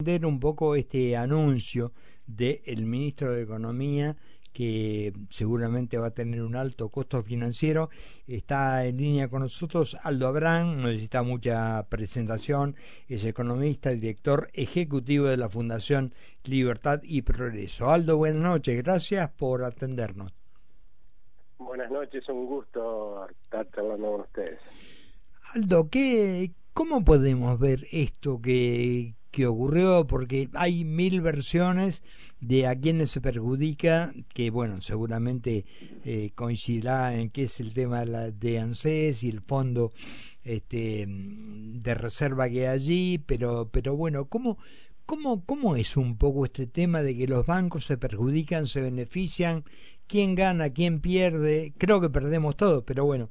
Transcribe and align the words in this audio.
entender 0.00 0.26
un 0.26 0.38
poco 0.38 0.76
este 0.76 1.16
anuncio 1.16 1.90
del 2.24 2.86
ministro 2.86 3.32
de 3.32 3.42
Economía 3.42 4.14
que 4.52 5.12
seguramente 5.28 5.98
va 5.98 6.06
a 6.06 6.14
tener 6.14 6.42
un 6.42 6.54
alto 6.54 6.88
costo 6.88 7.20
financiero. 7.24 7.90
Está 8.28 8.86
en 8.86 8.98
línea 8.98 9.28
con 9.28 9.42
nosotros 9.42 9.96
Aldo 10.04 10.28
Abrán, 10.28 10.76
no 10.76 10.86
necesita 10.86 11.24
mucha 11.24 11.84
presentación, 11.88 12.76
es 13.08 13.24
economista, 13.24 13.90
director 13.90 14.48
ejecutivo 14.52 15.26
de 15.26 15.36
la 15.36 15.48
Fundación 15.48 16.14
Libertad 16.44 17.00
y 17.02 17.22
Progreso. 17.22 17.90
Aldo, 17.90 18.18
buenas 18.18 18.40
noches, 18.40 18.80
gracias 18.80 19.28
por 19.32 19.64
atendernos. 19.64 20.32
Buenas 21.58 21.90
noches, 21.90 22.28
un 22.28 22.46
gusto 22.46 23.28
estar 23.28 23.66
hablando 23.76 24.12
con 24.12 24.20
ustedes. 24.20 24.60
Aldo, 25.54 25.88
¿qué, 25.90 26.52
¿cómo 26.72 27.04
podemos 27.04 27.58
ver 27.58 27.80
esto 27.90 28.40
que, 28.40 29.17
que 29.30 29.46
ocurrió, 29.46 30.06
porque 30.06 30.48
hay 30.54 30.84
mil 30.84 31.20
versiones 31.20 32.02
de 32.40 32.66
a 32.66 32.78
quienes 32.78 33.10
se 33.10 33.20
perjudica, 33.20 34.12
que 34.32 34.50
bueno, 34.50 34.80
seguramente 34.80 35.64
eh, 36.04 36.30
coincidirá 36.34 37.14
en 37.14 37.30
qué 37.30 37.44
es 37.44 37.60
el 37.60 37.74
tema 37.74 38.00
de, 38.00 38.06
la, 38.06 38.30
de 38.30 38.58
ANSES 38.58 39.22
y 39.24 39.28
el 39.28 39.40
fondo 39.40 39.92
este, 40.44 41.04
de 41.08 41.94
reserva 41.94 42.48
que 42.48 42.66
hay 42.66 42.74
allí, 42.74 43.18
pero, 43.18 43.68
pero 43.70 43.96
bueno, 43.96 44.26
¿cómo, 44.26 44.58
cómo, 45.04 45.44
¿cómo 45.44 45.76
es 45.76 45.96
un 45.96 46.16
poco 46.16 46.44
este 46.44 46.66
tema 46.66 47.02
de 47.02 47.16
que 47.16 47.26
los 47.26 47.46
bancos 47.46 47.84
se 47.84 47.98
perjudican, 47.98 48.66
se 48.66 48.80
benefician? 48.80 49.64
¿Quién 50.06 50.34
gana, 50.34 50.70
quién 50.70 51.00
pierde? 51.00 51.74
Creo 51.76 52.00
que 52.00 52.08
perdemos 52.08 52.56
todos, 52.56 52.82
pero 52.84 53.04
bueno, 53.04 53.30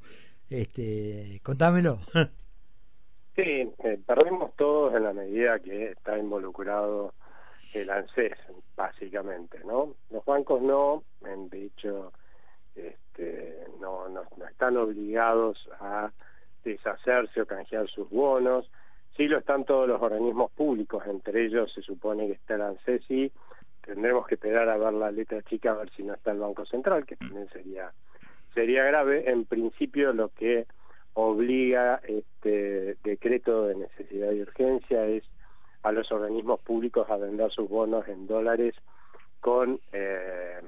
este, 0.49 1.39
contámelo. 1.43 1.99
Sí, 3.37 3.71
eh, 3.83 3.99
perdemos 4.03 4.55
todos 4.55 4.95
en 4.95 5.03
la 5.03 5.13
medida 5.13 5.59
que 5.59 5.91
está 5.91 6.17
involucrado 6.17 7.13
el 7.75 7.87
ANSES, 7.91 8.35
básicamente, 8.75 9.59
¿no? 9.63 9.93
Los 10.09 10.25
bancos 10.25 10.59
no, 10.63 11.03
de 11.21 11.65
hecho, 11.65 12.13
este, 12.73 13.63
no, 13.79 14.09
no, 14.09 14.23
están 14.49 14.75
obligados 14.77 15.69
a 15.79 16.11
deshacerse 16.63 17.39
o 17.39 17.45
canjear 17.45 17.87
sus 17.89 18.09
bonos, 18.09 18.71
sí 19.15 19.27
lo 19.27 19.37
están 19.37 19.65
todos 19.65 19.87
los 19.87 20.01
organismos 20.01 20.49
públicos, 20.53 21.03
entre 21.05 21.45
ellos 21.45 21.71
se 21.71 21.83
supone 21.83 22.25
que 22.25 22.33
está 22.33 22.55
el 22.55 22.61
ANSES 22.63 23.11
y 23.11 23.31
tendremos 23.85 24.25
que 24.25 24.33
esperar 24.33 24.67
a 24.67 24.77
ver 24.77 24.93
la 24.93 25.11
letra 25.11 25.43
chica 25.43 25.73
a 25.73 25.75
ver 25.75 25.91
si 25.91 26.01
no 26.01 26.15
está 26.15 26.31
el 26.31 26.39
Banco 26.39 26.65
Central, 26.65 27.05
que 27.05 27.17
también 27.17 27.47
sería, 27.49 27.91
sería 28.55 28.83
grave. 28.85 29.29
En 29.29 29.45
principio 29.45 30.11
lo 30.11 30.29
que 30.29 30.65
obliga 31.19 31.99
este 32.07 32.95
decreto 33.03 33.65
de 33.65 33.75
necesidad 33.75 34.31
y 34.33 34.41
urgencia 34.43 35.03
es 35.07 35.23
a 35.81 35.91
los 35.91 36.11
organismos 36.11 36.59
públicos 36.61 37.09
a 37.09 37.17
vender 37.17 37.51
sus 37.51 37.67
bonos 37.67 38.07
en 38.07 38.27
dólares 38.27 38.75
con, 39.39 39.79
eh, 39.93 40.61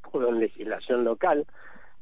con 0.00 0.40
legislación 0.40 1.04
local, 1.04 1.46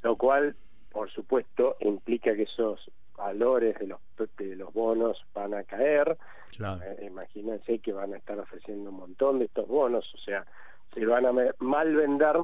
lo 0.03 0.17
cual, 0.17 0.57
por 0.91 1.11
supuesto, 1.11 1.77
implica 1.81 2.35
que 2.35 2.45
esos 2.45 2.91
valores 3.19 3.79
de 3.79 3.89
los, 3.89 4.01
de 4.39 4.57
los 4.57 4.73
bonos 4.73 5.23
van 5.35 5.53
a 5.53 5.65
caer. 5.65 6.17
Eh, 6.59 7.05
imagínense 7.05 7.81
que 7.81 7.93
van 7.93 8.15
a 8.15 8.17
estar 8.17 8.39
ofreciendo 8.39 8.89
un 8.89 8.97
montón 8.97 9.41
de 9.41 9.45
estos 9.45 9.69
bonos, 9.69 10.11
o 10.15 10.19
sea, 10.19 10.47
se 10.95 11.05
van 11.05 11.27
a 11.27 11.33
mal 11.59 11.95
vender 11.95 12.37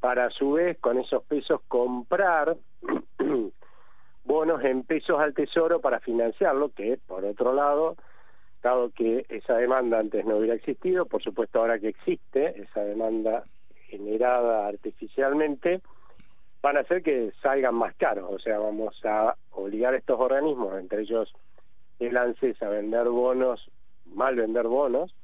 para 0.00 0.24
a 0.24 0.30
su 0.30 0.52
vez 0.52 0.78
con 0.78 0.98
esos 0.98 1.22
pesos 1.24 1.60
comprar 1.68 2.56
bonos 4.24 4.62
en 4.64 4.82
pesos 4.82 5.18
al 5.20 5.34
tesoro 5.34 5.80
para 5.80 6.00
financiarlo, 6.00 6.70
que 6.70 6.98
por 7.06 7.24
otro 7.24 7.52
lado, 7.54 7.96
dado 8.62 8.90
que 8.90 9.26
esa 9.28 9.56
demanda 9.56 9.98
antes 9.98 10.24
no 10.24 10.36
hubiera 10.36 10.54
existido, 10.54 11.06
por 11.06 11.22
supuesto 11.22 11.60
ahora 11.60 11.78
que 11.78 11.88
existe 11.88 12.60
esa 12.60 12.82
demanda 12.82 13.44
generada 13.88 14.68
artificialmente, 14.68 15.80
van 16.62 16.76
a 16.76 16.80
hacer 16.80 17.02
que 17.02 17.32
salgan 17.42 17.74
más 17.74 17.94
caros, 17.96 18.30
o 18.30 18.38
sea, 18.38 18.58
vamos 18.58 18.94
a 19.04 19.34
obligar 19.52 19.94
a 19.94 19.96
estos 19.96 20.20
organismos, 20.20 20.78
entre 20.78 21.02
ellos 21.02 21.32
el 21.98 22.16
ANSES, 22.16 22.62
a 22.62 22.68
vender 22.68 23.08
bonos, 23.08 23.70
mal 24.06 24.36
vender 24.36 24.66
bonos, 24.66 25.14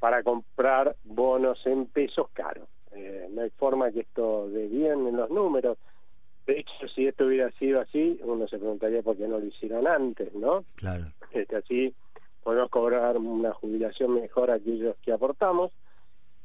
para 0.00 0.22
comprar 0.22 0.96
bonos 1.04 1.64
en 1.66 1.86
pesos 1.86 2.28
caros. 2.32 2.68
Eh, 2.92 3.28
no 3.30 3.42
hay 3.42 3.50
forma 3.50 3.90
que 3.90 4.00
esto 4.00 4.48
dé 4.48 4.66
bien 4.66 5.06
en 5.06 5.16
los 5.16 5.30
números, 5.30 5.78
de 6.46 6.60
hecho, 6.60 6.88
si 6.94 7.06
esto 7.06 7.26
hubiera 7.26 7.50
sido 7.52 7.80
así, 7.80 8.18
uno 8.24 8.48
se 8.48 8.58
preguntaría 8.58 9.02
por 9.02 9.16
qué 9.16 9.28
no 9.28 9.38
lo 9.38 9.46
hicieron 9.46 9.86
antes, 9.86 10.34
¿no? 10.34 10.64
Claro. 10.76 11.04
Este, 11.30 11.56
así 11.56 11.94
podemos 12.42 12.70
cobrar 12.70 13.16
una 13.16 13.52
jubilación 13.52 14.14
mejor 14.14 14.50
a 14.50 14.54
aquellos 14.54 14.96
que 14.98 15.12
aportamos. 15.12 15.70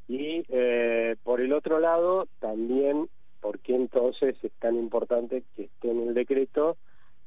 Y 0.07 0.46
eh, 0.50 1.16
por 1.24 1.41
el 1.41 1.52
otro 1.52 1.80
lado, 1.80 2.28
también, 2.40 3.09
¿por 3.41 3.59
qué 3.59 3.75
entonces 3.75 4.36
es 4.44 4.52
tan 4.59 4.75
importante 4.75 5.44
que 5.56 5.63
esté 5.63 5.91
en 5.91 6.07
el 6.07 6.13
decreto 6.13 6.78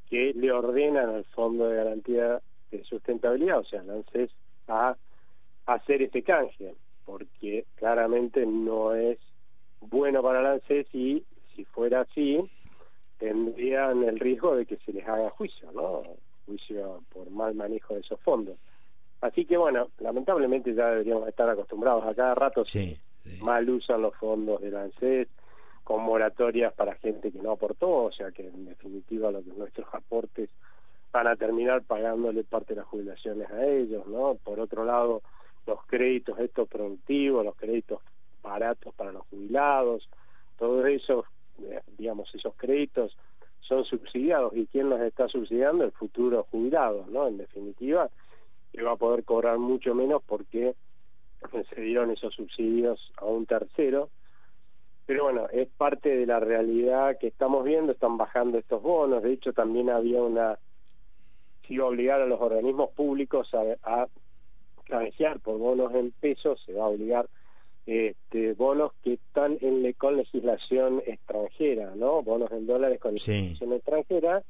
que 0.08 0.32
le 0.34 0.52
ordenan 0.52 1.10
al 1.10 1.24
Fondo 1.24 1.68
de 1.68 1.76
Garantía 1.76 2.40
de 2.70 2.84
Sustentabilidad, 2.84 3.58
o 3.58 3.64
sea, 3.64 3.80
ANSES, 3.80 4.30
a 4.68 4.96
hacer 5.66 6.02
ese 6.02 6.22
canje? 6.22 6.74
Porque 7.04 7.64
claramente 7.74 8.46
no 8.46 8.94
es 8.94 9.18
bueno 9.80 10.22
para 10.22 10.40
el 10.40 10.46
ANSES 10.46 10.86
y 10.94 11.24
si 11.54 11.64
fuera 11.64 12.02
así, 12.02 12.38
tendrían 13.20 14.02
el 14.02 14.18
riesgo 14.18 14.56
de 14.56 14.64
que 14.64 14.78
se 14.78 14.92
les 14.92 15.06
haga 15.06 15.30
juicio, 15.30 15.70
¿no? 15.72 16.02
Juicio 16.46 17.02
por 17.12 17.30
mal 17.30 17.54
manejo 17.54 17.94
de 17.94 18.00
esos 18.00 18.18
fondos. 18.20 18.56
Así 19.20 19.44
que 19.44 19.58
bueno, 19.58 19.88
lamentablemente 19.98 20.74
ya 20.74 20.88
deberíamos 20.88 21.28
estar 21.28 21.48
acostumbrados 21.48 22.04
a 22.06 22.14
cada 22.14 22.34
rato 22.34 22.64
sí, 22.64 22.98
mal 23.42 23.68
usan 23.68 24.00
los 24.00 24.16
fondos 24.16 24.62
del 24.62 24.74
ANSES 24.74 25.28
con 25.84 26.02
moratorias 26.02 26.72
para 26.72 26.94
gente 26.94 27.30
que 27.30 27.42
no 27.42 27.52
aportó, 27.52 28.04
o 28.04 28.12
sea 28.12 28.30
que 28.30 28.48
en 28.48 28.64
definitiva 28.64 29.30
los, 29.30 29.44
nuestros 29.46 29.86
aportes 29.92 30.48
van 31.12 31.26
a 31.26 31.36
terminar 31.36 31.82
pagándole 31.82 32.42
parte 32.44 32.72
de 32.72 32.80
las 32.80 32.88
jubilaciones 32.88 33.50
a 33.50 33.66
ellos, 33.66 34.06
¿no? 34.06 34.36
Por 34.36 34.60
otro 34.60 34.86
lado, 34.86 35.20
los 35.66 35.84
créditos 35.86 36.38
estos 36.38 36.66
productivos, 36.68 37.44
los 37.44 37.56
créditos 37.56 38.00
baratos 38.42 38.94
para 38.94 39.12
los 39.12 39.26
jubilados, 39.26 40.08
todo 40.58 40.86
eso 40.86 41.26
eh, 41.26 41.39
digamos, 41.98 42.34
esos 42.34 42.54
créditos 42.56 43.16
son 43.60 43.84
subsidiados 43.84 44.56
y 44.56 44.66
quién 44.66 44.90
los 44.90 45.00
está 45.00 45.28
subsidiando 45.28 45.84
el 45.84 45.92
futuro 45.92 46.46
jubilado, 46.50 47.06
¿no? 47.08 47.28
En 47.28 47.38
definitiva, 47.38 48.10
que 48.72 48.82
va 48.82 48.92
a 48.92 48.96
poder 48.96 49.24
cobrar 49.24 49.58
mucho 49.58 49.94
menos 49.94 50.22
porque 50.26 50.74
se 51.72 51.80
dieron 51.80 52.10
esos 52.10 52.34
subsidios 52.34 53.12
a 53.16 53.24
un 53.24 53.46
tercero. 53.46 54.10
Pero 55.06 55.24
bueno, 55.24 55.48
es 55.52 55.68
parte 55.68 56.16
de 56.16 56.26
la 56.26 56.40
realidad 56.40 57.18
que 57.18 57.28
estamos 57.28 57.64
viendo, 57.64 57.92
están 57.92 58.16
bajando 58.16 58.58
estos 58.58 58.82
bonos, 58.82 59.22
de 59.22 59.32
hecho 59.32 59.52
también 59.52 59.90
había 59.90 60.22
una, 60.22 60.58
si 61.66 61.74
iba 61.74 61.84
a 61.84 61.88
obligar 61.88 62.20
a 62.20 62.26
los 62.26 62.40
organismos 62.40 62.90
públicos 62.90 63.52
a, 63.54 63.76
a 63.82 64.08
por 65.42 65.58
bonos 65.58 65.94
en 65.94 66.10
pesos, 66.12 66.60
se 66.66 66.72
va 66.72 66.84
a 66.84 66.88
obligar 66.88 67.28
este, 67.86 68.52
bonos 68.54 68.92
que 69.02 69.14
están 69.14 69.58
en 69.60 69.92
con 69.94 70.16
legislación 70.16 71.02
extranjera, 71.06 71.94
¿no? 71.96 72.22
Bonos 72.22 72.50
en 72.52 72.66
dólares 72.66 73.00
con 73.00 73.14
legislación 73.14 73.72
extranjera 73.72 74.42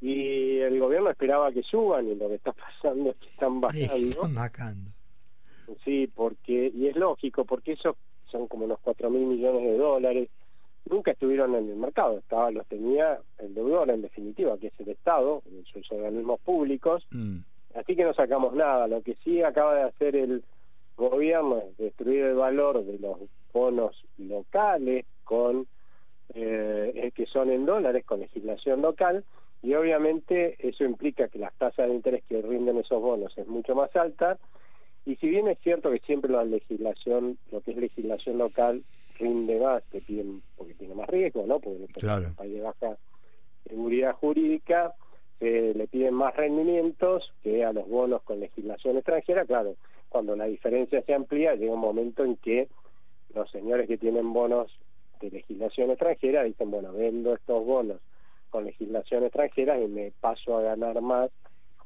y 0.00 0.58
el 0.58 0.78
gobierno 0.78 1.10
esperaba 1.10 1.52
que 1.52 1.62
suban 1.62 2.08
y 2.08 2.14
lo 2.14 2.28
que 2.28 2.34
está 2.36 2.52
pasando 2.82 3.10
es 3.10 3.16
que 3.16 3.28
están 3.28 3.60
bajando. 3.60 4.22
Sí, 5.84 6.10
porque 6.14 6.70
y 6.74 6.86
es 6.86 6.96
lógico 6.96 7.44
porque 7.44 7.72
esos 7.72 7.96
son 8.30 8.46
como 8.46 8.64
unos 8.64 8.78
cuatro 8.80 9.10
mil 9.10 9.26
millones 9.26 9.62
de 9.62 9.76
dólares 9.76 10.28
nunca 10.90 11.12
estuvieron 11.12 11.54
en 11.54 11.68
el 11.68 11.76
mercado, 11.76 12.18
estaba 12.18 12.50
los 12.50 12.66
tenía 12.66 13.18
el 13.38 13.54
deudor 13.54 13.90
en 13.90 14.02
definitiva, 14.02 14.56
que 14.58 14.68
es 14.68 14.80
el 14.80 14.90
Estado, 14.90 15.42
sus 15.72 15.90
organismos 15.90 16.40
públicos, 16.40 17.06
mm. 17.10 17.38
así 17.74 17.96
que 17.96 18.04
no 18.04 18.14
sacamos 18.14 18.54
nada. 18.54 18.86
Lo 18.86 19.02
que 19.02 19.16
sí 19.24 19.42
acaba 19.42 19.74
de 19.74 19.82
hacer 19.82 20.16
el 20.16 20.44
gobierno 20.96 21.58
es 21.58 21.76
destruir 21.76 22.24
el 22.24 22.34
valor 22.34 22.84
de 22.84 22.98
los 22.98 23.18
bonos 23.52 24.04
locales 24.18 25.04
con 25.24 25.66
eh, 26.34 27.12
que 27.14 27.26
son 27.26 27.50
en 27.50 27.66
dólares 27.66 28.04
con 28.04 28.20
legislación 28.20 28.82
local 28.82 29.24
y 29.62 29.74
obviamente 29.74 30.56
eso 30.58 30.84
implica 30.84 31.28
que 31.28 31.38
las 31.38 31.54
tasas 31.54 31.88
de 31.88 31.94
interés 31.94 32.24
que 32.28 32.42
rinden 32.42 32.78
esos 32.78 33.00
bonos 33.00 33.36
es 33.38 33.46
mucho 33.46 33.74
más 33.74 33.94
alta 33.96 34.38
y 35.06 35.14
si 35.16 35.28
bien 35.28 35.46
es 35.46 35.58
cierto 35.60 35.90
que 35.90 36.00
siempre 36.00 36.32
la 36.32 36.44
legislación, 36.44 37.38
lo 37.52 37.60
que 37.60 37.70
es 37.70 37.76
legislación 37.76 38.38
local 38.38 38.82
rinde 39.18 39.58
más, 39.60 39.82
te 39.84 40.00
piden, 40.00 40.42
porque 40.56 40.74
tiene 40.74 40.94
más 40.94 41.08
riesgo, 41.08 41.46
¿no? 41.46 41.60
Porque 41.60 41.86
claro. 41.94 42.34
país 42.36 42.52
de 42.54 42.60
baja 42.60 42.96
seguridad 43.64 44.12
jurídica, 44.14 44.94
eh, 45.40 45.72
le 45.76 45.86
piden 45.86 46.14
más 46.14 46.34
rendimientos 46.34 47.32
que 47.42 47.64
a 47.64 47.72
los 47.72 47.88
bonos 47.88 48.22
con 48.22 48.40
legislación 48.40 48.96
extranjera, 48.96 49.44
claro, 49.44 49.76
cuando 50.08 50.34
la 50.34 50.46
diferencia 50.46 51.02
se 51.02 51.14
amplía, 51.14 51.54
llega 51.54 51.74
un 51.74 51.80
momento 51.80 52.24
en 52.24 52.36
que 52.36 52.68
los 53.34 53.50
señores 53.50 53.86
que 53.86 53.98
tienen 53.98 54.32
bonos 54.32 54.72
de 55.20 55.30
legislación 55.30 55.90
extranjera 55.90 56.42
dicen, 56.42 56.70
bueno, 56.70 56.92
vendo 56.92 57.34
estos 57.34 57.64
bonos 57.64 58.00
con 58.50 58.64
legislación 58.64 59.24
extranjera 59.24 59.78
y 59.80 59.88
me 59.88 60.12
paso 60.20 60.56
a 60.56 60.62
ganar 60.62 61.00
más 61.02 61.30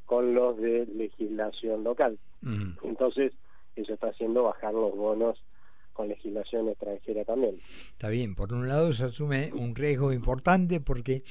con 0.06 0.34
los 0.34 0.56
de 0.56 0.86
legislación 0.86 1.84
local. 1.84 2.18
Mm. 2.42 2.72
Entonces, 2.82 3.32
eso 3.76 3.94
está 3.94 4.08
haciendo 4.08 4.44
bajar 4.44 4.74
los 4.74 4.96
bonos 4.96 5.42
con 5.92 6.08
legislación 6.08 6.68
extranjera 6.68 7.24
también. 7.24 7.56
Está 7.92 8.08
bien, 8.08 8.34
por 8.34 8.52
un 8.52 8.68
lado 8.68 8.92
se 8.92 9.04
asume 9.04 9.52
un 9.52 9.74
riesgo 9.74 10.12
importante 10.12 10.80
porque, 10.80 11.22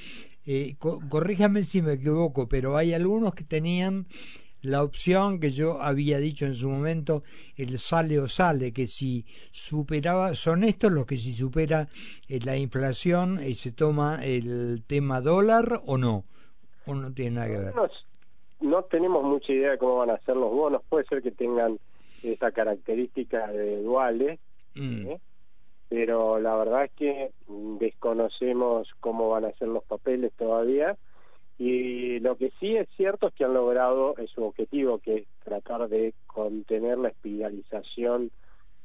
eh, 0.46 0.76
corríjame 0.78 1.64
si 1.64 1.82
me 1.82 1.94
equivoco, 1.94 2.48
pero 2.48 2.76
hay 2.76 2.92
algunos 2.92 3.34
que 3.34 3.44
tenían 3.44 4.06
la 4.62 4.82
opción 4.82 5.40
que 5.40 5.50
yo 5.50 5.80
había 5.80 6.18
dicho 6.18 6.44
en 6.44 6.54
su 6.54 6.68
momento, 6.68 7.22
el 7.56 7.78
sale 7.78 8.18
o 8.18 8.28
sale, 8.28 8.72
que 8.72 8.86
si 8.86 9.24
superaba, 9.52 10.34
son 10.34 10.64
estos 10.64 10.92
los 10.92 11.06
que 11.06 11.16
si 11.16 11.32
supera 11.32 11.88
eh, 12.28 12.40
la 12.44 12.56
inflación 12.56 13.40
y 13.42 13.52
eh, 13.52 13.54
se 13.54 13.72
toma 13.72 14.20
el 14.24 14.84
tema 14.86 15.20
dólar 15.20 15.80
o 15.86 15.96
no, 15.96 16.24
o 16.86 16.94
no 16.94 17.12
tiene 17.12 17.32
nada 17.32 17.48
que 17.48 17.58
ver. 17.58 17.74
No, 18.60 18.82
tenemos 18.84 19.24
mucha 19.24 19.52
idea 19.52 19.72
de 19.72 19.78
cómo 19.78 19.96
van 19.96 20.10
a 20.10 20.18
ser 20.18 20.36
los 20.36 20.50
bonos, 20.50 20.82
puede 20.88 21.06
ser 21.06 21.22
que 21.22 21.30
tengan 21.30 21.78
esta 22.22 22.52
característica 22.52 23.46
de 23.48 23.82
duales, 23.82 24.38
mm. 24.80 25.06
¿eh? 25.08 25.20
pero 25.88 26.38
la 26.38 26.54
verdad 26.56 26.84
es 26.84 26.92
que 26.92 27.30
desconocemos 27.80 28.88
cómo 29.00 29.28
van 29.28 29.44
a 29.44 29.52
ser 29.52 29.68
los 29.68 29.84
papeles 29.84 30.32
todavía 30.34 30.96
y 31.58 32.20
lo 32.20 32.36
que 32.36 32.52
sí 32.58 32.74
es 32.76 32.88
cierto 32.96 33.28
es 33.28 33.34
que 33.34 33.44
han 33.44 33.52
logrado 33.52 34.14
su 34.34 34.44
objetivo, 34.44 34.98
que 34.98 35.16
es 35.16 35.26
tratar 35.44 35.88
de 35.88 36.14
contener 36.26 36.96
la 36.96 37.08
espiralización 37.08 38.30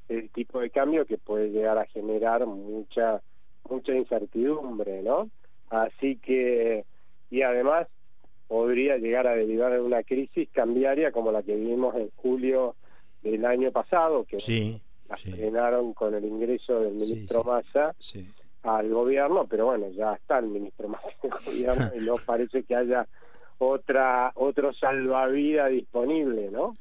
del 0.09 0.29
tipo 0.31 0.59
de 0.59 0.69
cambio 0.71 1.05
que 1.05 1.17
puede 1.17 1.51
llegar 1.51 1.77
a 1.77 1.85
generar 1.85 2.45
mucha 2.45 3.21
mucha 3.69 3.93
incertidumbre, 3.93 5.01
¿no? 5.01 5.29
Así 5.69 6.17
que, 6.17 6.85
y 7.31 7.41
además 7.41 7.87
podría 8.47 8.97
llegar 8.97 9.25
a 9.27 9.35
derivar 9.35 9.73
en 9.73 9.81
una 9.81 10.03
crisis 10.03 10.49
cambiaria 10.51 11.11
como 11.11 11.31
la 11.31 11.43
que 11.43 11.55
vivimos 11.55 11.95
en 11.95 12.11
julio 12.17 12.75
del 13.23 13.45
año 13.45 13.71
pasado, 13.71 14.25
que 14.25 14.39
sí, 14.39 14.81
la 15.09 15.17
frenaron 15.17 15.93
con 15.93 16.13
el 16.15 16.25
ingreso 16.25 16.79
del 16.79 16.93
ministro 16.93 17.43
Massa 17.43 17.95
al 18.63 18.89
gobierno, 18.89 19.45
pero 19.47 19.65
bueno, 19.65 19.89
ya 19.91 20.13
está 20.13 20.39
el 20.39 20.47
ministro 20.47 20.87
más 20.89 21.01
del 21.21 21.31
gobierno 21.45 21.91
y 21.95 22.03
no 22.03 22.15
parece 22.25 22.63
que 22.63 22.75
haya 22.75 23.07
otra 23.57 24.31
otro 24.35 24.73
salvavidas 24.73 25.71
disponible, 25.71 26.49
¿no? 26.51 26.75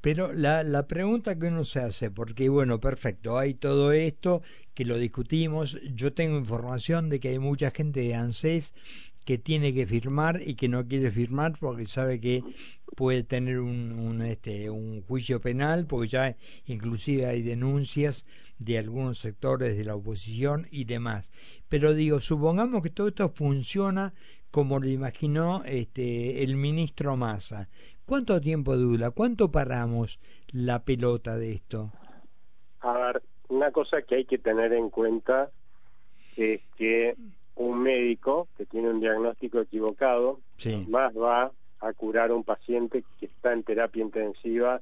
Pero 0.00 0.32
la, 0.32 0.62
la 0.64 0.86
pregunta 0.86 1.38
que 1.38 1.46
uno 1.46 1.64
se 1.64 1.80
hace, 1.80 2.10
porque 2.10 2.48
bueno, 2.48 2.80
perfecto, 2.80 3.38
hay 3.38 3.54
todo 3.54 3.92
esto 3.92 4.42
que 4.74 4.84
lo 4.84 4.98
discutimos, 4.98 5.80
yo 5.94 6.12
tengo 6.12 6.36
información 6.36 7.08
de 7.08 7.20
que 7.20 7.28
hay 7.28 7.38
mucha 7.38 7.70
gente 7.70 8.00
de 8.00 8.14
ANSES 8.14 8.74
que 9.24 9.38
tiene 9.38 9.72
que 9.72 9.86
firmar 9.86 10.40
y 10.44 10.54
que 10.54 10.68
no 10.68 10.86
quiere 10.86 11.10
firmar 11.10 11.54
porque 11.58 11.86
sabe 11.86 12.20
que 12.20 12.42
puede 12.96 13.22
tener 13.22 13.58
un, 13.60 13.92
un, 13.92 14.22
este, 14.22 14.70
un 14.70 15.02
juicio 15.02 15.40
penal, 15.40 15.86
porque 15.86 16.08
ya 16.08 16.36
inclusive 16.66 17.26
hay 17.26 17.42
denuncias 17.42 18.26
de 18.58 18.78
algunos 18.78 19.18
sectores 19.18 19.76
de 19.76 19.84
la 19.84 19.96
oposición 19.96 20.66
y 20.70 20.84
demás. 20.84 21.32
Pero 21.68 21.94
digo, 21.94 22.20
supongamos 22.20 22.82
que 22.82 22.90
todo 22.90 23.08
esto 23.08 23.28
funciona 23.30 24.12
como 24.50 24.78
lo 24.78 24.88
imaginó 24.88 25.62
este, 25.64 26.42
el 26.44 26.56
ministro 26.56 27.16
Massa. 27.16 27.68
¿Cuánto 28.04 28.40
tiempo 28.40 28.76
dura? 28.76 29.10
¿Cuánto 29.10 29.50
paramos 29.50 30.20
la 30.52 30.84
pelota 30.84 31.36
de 31.36 31.52
esto? 31.52 31.90
A 32.80 32.92
ver, 32.92 33.22
una 33.48 33.70
cosa 33.70 34.02
que 34.02 34.16
hay 34.16 34.24
que 34.26 34.38
tener 34.38 34.72
en 34.74 34.90
cuenta 34.90 35.50
es 36.36 36.60
que 36.76 37.16
un 37.82 37.84
médico 37.84 38.48
que 38.56 38.66
tiene 38.66 38.90
un 38.90 39.00
diagnóstico 39.00 39.60
equivocado 39.60 40.40
más 40.88 41.12
va 41.16 41.50
a 41.80 41.92
curar 41.94 42.30
a 42.30 42.34
un 42.34 42.44
paciente 42.44 43.04
que 43.18 43.26
está 43.26 43.52
en 43.52 43.64
terapia 43.64 44.02
intensiva 44.02 44.80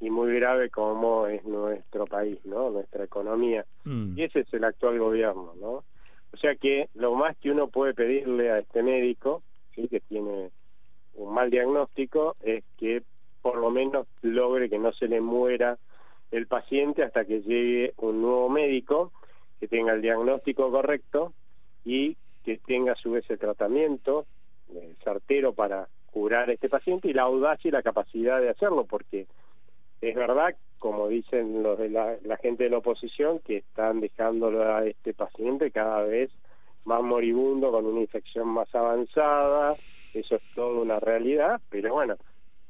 y 0.00 0.10
muy 0.10 0.34
grave 0.34 0.70
como 0.70 1.28
es 1.28 1.44
nuestro 1.44 2.06
país, 2.06 2.38
¿no? 2.44 2.70
Nuestra 2.70 3.04
economía. 3.04 3.64
Mm. 3.84 4.18
Y 4.18 4.24
ese 4.24 4.40
es 4.40 4.52
el 4.52 4.64
actual 4.64 4.98
gobierno, 4.98 5.54
¿no? 5.60 5.84
O 6.32 6.36
sea 6.40 6.56
que 6.56 6.88
lo 6.94 7.14
más 7.14 7.36
que 7.36 7.52
uno 7.52 7.68
puede 7.68 7.94
pedirle 7.94 8.50
a 8.50 8.58
este 8.58 8.82
médico, 8.82 9.42
¿sí? 9.74 9.86
que 9.86 10.00
tiene 10.00 10.50
un 11.14 11.32
mal 11.32 11.48
diagnóstico, 11.48 12.34
es 12.42 12.64
que 12.76 13.02
por 13.40 13.56
lo 13.56 13.70
menos 13.70 14.08
logre 14.22 14.68
que 14.68 14.78
no 14.78 14.92
se 14.92 15.06
le 15.06 15.20
muera 15.20 15.78
el 16.32 16.48
paciente 16.48 17.04
hasta 17.04 17.24
que 17.24 17.42
llegue 17.42 17.94
un 17.98 18.20
nuevo 18.20 18.48
médico 18.48 19.12
que 19.60 19.68
tenga 19.68 19.92
el 19.92 20.02
diagnóstico 20.02 20.72
correcto 20.72 21.32
y 21.84 22.16
que 22.44 22.58
tenga 22.58 22.92
a 22.92 22.96
su 22.96 23.12
vez 23.12 23.28
el 23.30 23.38
tratamiento 23.38 24.26
eh, 24.72 24.94
certero 25.02 25.52
para 25.52 25.88
curar 26.10 26.48
a 26.48 26.52
este 26.52 26.68
paciente 26.68 27.08
y 27.08 27.12
la 27.12 27.22
audacia 27.22 27.68
y 27.68 27.72
la 27.72 27.82
capacidad 27.82 28.40
de 28.40 28.50
hacerlo, 28.50 28.84
porque 28.84 29.26
es 30.00 30.14
verdad, 30.14 30.54
como 30.78 31.08
dicen 31.08 31.62
los 31.62 31.78
de 31.78 31.88
la, 31.88 32.36
gente 32.40 32.64
de 32.64 32.70
la 32.70 32.78
oposición, 32.78 33.40
que 33.40 33.58
están 33.58 34.00
dejándolo 34.00 34.62
a 34.62 34.84
este 34.86 35.14
paciente 35.14 35.70
cada 35.70 36.02
vez 36.02 36.30
más 36.84 37.02
moribundo, 37.02 37.72
con 37.72 37.86
una 37.86 38.00
infección 38.00 38.48
más 38.48 38.72
avanzada, 38.74 39.74
eso 40.12 40.36
es 40.36 40.42
toda 40.54 40.80
una 40.80 41.00
realidad, 41.00 41.60
pero 41.70 41.94
bueno, 41.94 42.16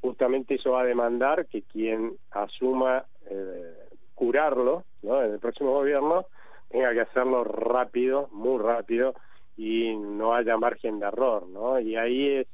justamente 0.01 0.55
eso 0.55 0.71
va 0.71 0.81
a 0.81 0.85
demandar 0.85 1.45
que 1.47 1.61
quien 1.61 2.13
asuma 2.31 3.05
eh, 3.29 3.73
curarlo 4.15 4.83
¿no? 5.03 5.21
en 5.21 5.33
el 5.33 5.39
próximo 5.39 5.71
gobierno 5.71 6.25
tenga 6.69 6.93
que 6.93 7.01
hacerlo 7.01 7.43
rápido, 7.43 8.29
muy 8.31 8.61
rápido, 8.61 9.13
y 9.57 9.95
no 9.95 10.33
haya 10.33 10.57
margen 10.57 10.99
de 10.99 11.07
error, 11.07 11.47
¿no? 11.47 11.79
Y 11.79 11.95
ahí 11.95 12.29
es 12.29 12.47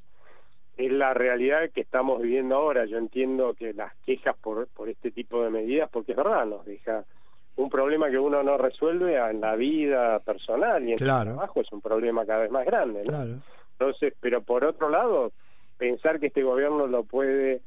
es 0.77 0.91
la 0.91 1.13
realidad 1.13 1.69
que 1.73 1.81
estamos 1.81 2.21
viviendo 2.21 2.55
ahora. 2.55 2.85
Yo 2.85 2.97
entiendo 2.97 3.53
que 3.53 3.73
las 3.73 3.93
quejas 4.05 4.35
por, 4.37 4.67
por 4.67 4.89
este 4.89 5.11
tipo 5.11 5.43
de 5.43 5.49
medidas, 5.49 5.89
porque 5.91 6.13
es 6.13 6.17
verdad, 6.17 6.45
nos 6.45 6.65
deja 6.65 7.03
un 7.57 7.69
problema 7.69 8.09
que 8.09 8.17
uno 8.17 8.41
no 8.43 8.57
resuelve 8.57 9.17
en 9.17 9.41
la 9.41 9.55
vida 9.55 10.19
personal 10.19 10.81
y 10.83 10.93
en 10.93 10.93
el 10.93 10.97
trabajo 10.97 11.61
es 11.61 11.71
un 11.71 11.81
problema 11.81 12.25
cada 12.25 12.41
vez 12.41 12.51
más 12.51 12.65
grande. 12.65 13.03
¿no? 13.03 13.41
Entonces, 13.73 14.13
pero 14.19 14.41
por 14.41 14.63
otro 14.63 14.89
lado, 14.89 15.31
pensar 15.77 16.19
que 16.19 16.27
este 16.27 16.43
gobierno 16.43 16.87
lo 16.87 17.03
puede 17.03 17.61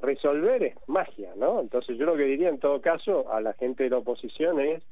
resolver 0.00 0.62
es 0.62 0.76
magia, 0.86 1.32
¿no? 1.36 1.60
Entonces 1.60 1.98
yo 1.98 2.06
lo 2.06 2.16
que 2.16 2.22
diría 2.22 2.48
en 2.48 2.60
todo 2.60 2.80
caso 2.80 3.32
a 3.32 3.40
la 3.40 3.52
gente 3.54 3.84
de 3.84 3.90
la 3.90 3.98
oposición 3.98 4.60
es 4.60 4.82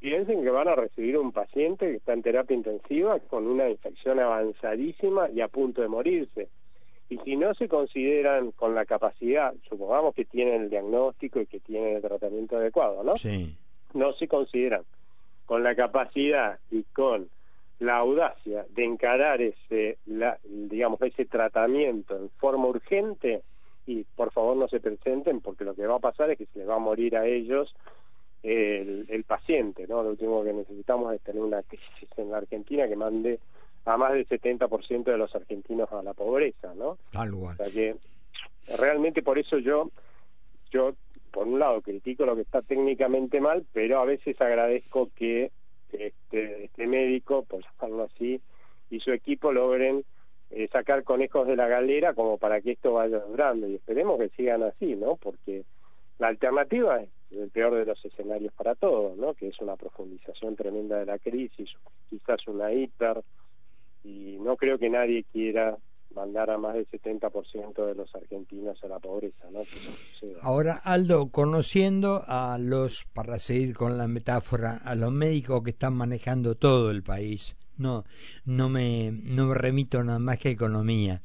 piensen 0.00 0.42
que 0.42 0.50
van 0.50 0.68
a 0.68 0.74
recibir 0.74 1.18
un 1.18 1.32
paciente 1.32 1.86
que 1.86 1.96
está 1.96 2.12
en 2.12 2.22
terapia 2.22 2.56
intensiva 2.56 3.18
con 3.20 3.46
una 3.46 3.68
infección 3.68 4.20
avanzadísima 4.20 5.28
y 5.30 5.40
a 5.40 5.48
punto 5.48 5.82
de 5.82 5.88
morirse 5.88 6.48
y 7.10 7.18
si 7.18 7.36
no 7.36 7.54
se 7.54 7.68
consideran 7.68 8.52
con 8.52 8.74
la 8.74 8.84
capacidad, 8.84 9.54
supongamos 9.68 10.14
que 10.14 10.26
tienen 10.26 10.62
el 10.62 10.70
diagnóstico 10.70 11.40
y 11.40 11.46
que 11.46 11.60
tienen 11.60 11.96
el 11.96 12.02
tratamiento 12.02 12.58
adecuado, 12.58 13.02
¿no? 13.02 13.16
Sí. 13.16 13.56
No 13.94 14.12
se 14.12 14.28
consideran 14.28 14.82
con 15.46 15.62
la 15.62 15.74
capacidad 15.74 16.58
y 16.70 16.82
con 16.84 17.30
la 17.78 17.96
audacia 17.96 18.66
de 18.70 18.84
encarar 18.84 19.40
ese, 19.40 19.98
la, 20.04 20.38
digamos, 20.44 21.00
ese 21.00 21.24
tratamiento 21.24 22.16
en 22.16 22.28
forma 22.30 22.66
urgente 22.66 23.42
y 23.86 24.04
por 24.04 24.30
favor 24.32 24.56
no 24.56 24.68
se 24.68 24.80
presenten 24.80 25.40
porque 25.40 25.64
lo 25.64 25.74
que 25.74 25.86
va 25.86 25.96
a 25.96 26.00
pasar 26.00 26.30
es 26.30 26.36
que 26.36 26.46
se 26.46 26.58
les 26.58 26.68
va 26.68 26.74
a 26.74 26.80
morir 26.80 27.16
a 27.16 27.26
ellos 27.26 27.74
el, 28.42 29.06
el 29.08 29.24
paciente, 29.24 29.86
¿no? 29.88 30.02
Lo 30.02 30.10
último 30.10 30.44
que 30.44 30.52
necesitamos 30.52 31.14
es 31.14 31.20
tener 31.22 31.42
una 31.42 31.62
crisis 31.62 32.08
en 32.16 32.30
la 32.30 32.38
Argentina 32.38 32.88
que 32.88 32.96
mande 32.96 33.40
a 33.84 33.96
más 33.96 34.12
del 34.12 34.28
70% 34.28 35.04
de 35.04 35.16
los 35.16 35.34
argentinos 35.34 35.90
a 35.92 36.02
la 36.02 36.14
pobreza, 36.14 36.74
¿no? 36.74 36.98
O 37.54 37.56
sea 37.56 37.70
que 37.70 37.96
realmente 38.78 39.22
por 39.22 39.38
eso 39.38 39.58
yo, 39.58 39.90
yo 40.70 40.94
por 41.30 41.46
un 41.46 41.58
lado 41.58 41.80
critico 41.80 42.26
lo 42.26 42.36
que 42.36 42.42
está 42.42 42.62
técnicamente 42.62 43.40
mal, 43.40 43.64
pero 43.72 44.00
a 44.00 44.04
veces 44.04 44.40
agradezco 44.40 45.10
que 45.16 45.50
este, 45.92 46.64
este 46.64 46.86
médico, 46.86 47.44
por 47.44 47.62
llamarlo 47.62 48.04
así, 48.04 48.40
y 48.90 49.00
su 49.00 49.12
equipo 49.12 49.52
logren 49.52 50.04
eh, 50.50 50.68
sacar 50.72 51.04
conejos 51.04 51.46
de 51.46 51.56
la 51.56 51.68
galera 51.68 52.14
como 52.14 52.38
para 52.38 52.60
que 52.60 52.72
esto 52.72 52.94
vaya 52.94 53.18
durando 53.20 53.66
y 53.68 53.74
esperemos 53.74 54.18
que 54.18 54.28
sigan 54.30 54.62
así, 54.62 54.96
¿no? 54.96 55.16
Porque 55.16 55.64
la 56.18 56.28
alternativa 56.28 57.00
es 57.02 57.08
el 57.30 57.50
peor 57.50 57.74
de 57.74 57.84
los 57.84 58.02
escenarios 58.04 58.52
para 58.54 58.74
todos, 58.74 59.16
¿no? 59.16 59.34
Que 59.34 59.48
es 59.48 59.60
una 59.60 59.76
profundización 59.76 60.56
tremenda 60.56 60.98
de 60.98 61.06
la 61.06 61.18
crisis, 61.18 61.70
quizás 62.08 62.46
una 62.46 62.72
hiper 62.72 63.22
y 64.04 64.38
no 64.40 64.56
creo 64.56 64.78
que 64.78 64.88
nadie 64.88 65.24
quiera 65.32 65.76
mandar 66.14 66.50
a 66.50 66.58
más 66.58 66.74
del 66.74 66.88
70% 66.88 67.86
de 67.86 67.94
los 67.94 68.12
argentinos 68.14 68.82
a 68.82 68.88
la 68.88 68.98
pobreza. 68.98 69.48
¿no? 69.50 69.60
Ahora, 70.40 70.80
Aldo, 70.82 71.30
conociendo 71.30 72.24
a 72.26 72.58
los, 72.58 73.04
para 73.12 73.38
seguir 73.38 73.74
con 73.74 73.98
la 73.98 74.08
metáfora, 74.08 74.78
a 74.84 74.94
los 74.94 75.12
médicos 75.12 75.62
que 75.62 75.70
están 75.70 75.94
manejando 75.94 76.56
todo 76.56 76.90
el 76.90 77.02
país, 77.02 77.56
no, 77.76 78.04
no, 78.44 78.68
me, 78.68 79.12
no 79.12 79.46
me 79.46 79.54
remito 79.54 80.02
nada 80.02 80.18
más 80.18 80.38
que 80.38 80.48
a 80.48 80.52
economía, 80.52 81.22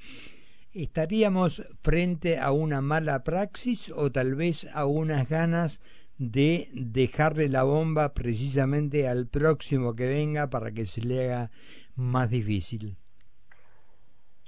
¿estaríamos 0.73 1.61
frente 1.81 2.39
a 2.39 2.51
una 2.51 2.81
mala 2.81 3.23
praxis 3.23 3.91
o 3.95 4.11
tal 4.11 4.35
vez 4.35 4.67
a 4.73 4.85
unas 4.85 5.29
ganas 5.29 5.81
de 6.17 6.67
dejarle 6.73 7.49
la 7.49 7.63
bomba 7.63 8.13
precisamente 8.13 9.07
al 9.07 9.27
próximo 9.27 9.95
que 9.95 10.07
venga 10.07 10.49
para 10.49 10.71
que 10.71 10.85
se 10.85 11.01
le 11.01 11.25
haga 11.25 11.51
más 11.95 12.29
difícil? 12.29 12.95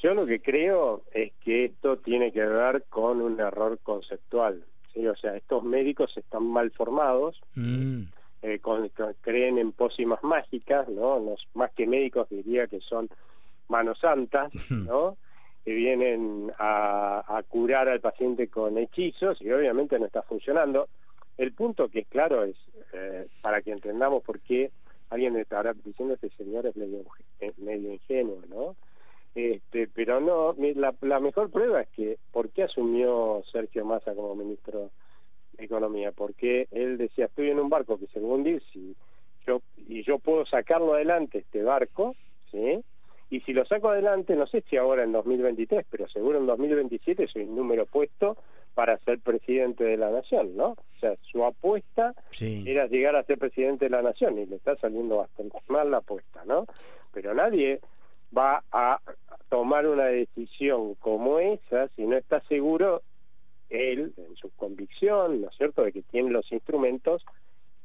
Yo 0.01 0.13
lo 0.13 0.25
que 0.25 0.39
creo 0.39 1.03
es 1.13 1.33
que 1.43 1.65
esto 1.65 1.97
tiene 1.97 2.31
que 2.31 2.45
ver 2.45 2.83
con 2.89 3.21
un 3.21 3.39
error 3.39 3.79
conceptual. 3.81 4.63
¿sí? 4.93 5.07
O 5.07 5.15
sea, 5.15 5.35
estos 5.35 5.63
médicos 5.63 6.15
están 6.17 6.43
mal 6.43 6.71
formados, 6.71 7.41
mm. 7.55 8.01
eh, 8.43 8.61
creen 9.21 9.57
en 9.57 9.71
pócimas 9.71 10.23
mágicas, 10.23 10.87
¿no? 10.89 11.19
Más 11.53 11.71
que 11.73 11.87
médicos 11.87 12.29
diría 12.29 12.67
que 12.67 12.81
son 12.81 13.09
manos 13.67 13.99
santas, 13.99 14.53
¿no? 14.69 15.17
Que 15.65 15.73
vienen 15.73 16.51
a, 16.59 17.41
curar 17.49 17.89
al 17.89 17.99
paciente 17.99 18.47
con 18.47 18.77
hechizos 18.77 19.41
y 19.41 19.51
obviamente 19.51 19.97
no 19.97 20.05
está 20.05 20.21
funcionando. 20.21 20.87
El 21.39 21.53
punto 21.53 21.89
que 21.89 22.01
es 22.01 22.07
claro 22.07 22.43
es, 22.43 22.55
eh, 22.93 23.27
para 23.41 23.63
que 23.63 23.71
entendamos 23.71 24.23
por 24.23 24.39
qué 24.41 24.69
alguien 25.09 25.35
estará 25.37 25.73
diciendo 25.73 26.13
este 26.13 26.29
señor 26.37 26.67
es 26.67 26.75
medio, 26.77 27.03
medio 27.57 27.91
ingenuo, 27.93 28.41
¿no? 28.47 28.75
Este, 29.33 29.87
pero 29.87 30.21
no, 30.21 30.55
la, 31.01 31.19
mejor 31.19 31.49
prueba 31.49 31.81
es 31.81 31.89
que, 31.89 32.17
¿por 32.31 32.49
qué 32.51 32.63
asumió 32.63 33.43
Sergio 33.51 33.83
Massa 33.83 34.13
como 34.13 34.35
ministro 34.35 34.91
de 35.53 35.65
Economía? 35.65 36.11
Porque 36.11 36.67
él 36.71 36.97
decía, 36.97 37.25
estoy 37.25 37.49
en 37.49 37.59
un 37.59 37.69
barco 37.69 37.97
que 37.97 38.07
se 38.07 38.19
va 38.19 38.27
a 38.29 38.31
hundir 38.31 38.61
si 38.71 38.95
yo, 39.45 39.61
y 39.87 40.03
yo 40.03 40.19
puedo 40.19 40.45
sacarlo 40.45 40.93
adelante, 40.93 41.39
este 41.39 41.63
barco, 41.63 42.15
si 43.45 43.53
lo 43.53 43.65
saco 43.65 43.89
adelante, 43.89 44.35
no 44.35 44.47
sé 44.47 44.61
si 44.69 44.77
ahora 44.77 45.03
en 45.03 45.11
2023, 45.11 45.85
pero 45.89 46.07
seguro 46.07 46.39
en 46.39 46.47
2027 46.47 47.27
soy 47.27 47.43
un 47.43 47.55
número 47.55 47.85
puesto 47.85 48.37
para 48.73 48.97
ser 48.99 49.19
presidente 49.19 49.83
de 49.83 49.97
la 49.97 50.09
nación, 50.09 50.57
¿no? 50.57 50.69
O 50.71 50.99
sea, 50.99 51.15
su 51.31 51.45
apuesta 51.45 52.13
era 52.41 52.87
llegar 52.87 53.15
a 53.15 53.23
ser 53.23 53.37
presidente 53.37 53.85
de 53.85 53.91
la 53.91 54.01
nación 54.01 54.37
y 54.37 54.45
le 54.45 54.57
está 54.57 54.75
saliendo 54.77 55.17
bastante 55.17 55.57
mal 55.67 55.91
la 55.91 55.97
apuesta, 55.97 56.43
¿no? 56.45 56.65
Pero 57.13 57.33
nadie 57.33 57.79
va 58.35 58.63
a 58.71 58.99
tomar 59.49 59.87
una 59.87 60.05
decisión 60.05 60.95
como 60.95 61.39
esa 61.39 61.87
si 61.89 62.05
no 62.05 62.17
está 62.17 62.41
seguro 62.41 63.01
él, 63.69 64.13
en 64.17 64.35
su 64.35 64.49
convicción, 64.51 65.41
¿no 65.41 65.49
es 65.49 65.55
cierto?, 65.55 65.83
de 65.83 65.91
que 65.91 66.01
tiene 66.01 66.31
los 66.31 66.51
instrumentos 66.51 67.25